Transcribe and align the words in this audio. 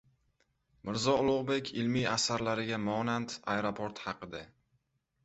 Mirzo 0.87 1.13
Ulug‘bek 1.23 1.69
ilmiy 1.81 2.07
asarlariga 2.13 2.79
monand 2.87 3.37
aeroport 3.57 4.03
haqida 4.07 4.43